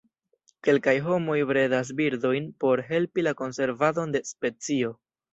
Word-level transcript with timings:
Kelkaj 0.67 0.93
homoj 1.07 1.35
bredas 1.49 1.91
birdojn 1.99 2.47
por 2.63 2.81
helpi 2.87 3.25
la 3.27 3.33
konservadon 3.43 4.15
de 4.17 4.23
specio. 4.31 4.91